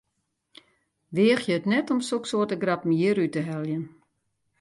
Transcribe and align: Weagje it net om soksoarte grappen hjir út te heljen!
Weagje 1.15 1.53
it 1.59 1.69
net 1.73 1.91
om 1.95 2.01
soksoarte 2.09 2.57
grappen 2.63 2.97
hjir 2.99 3.17
út 3.25 3.33
te 3.37 3.41
heljen! 3.51 3.83